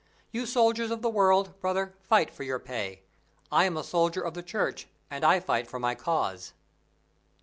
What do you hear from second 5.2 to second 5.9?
I fight for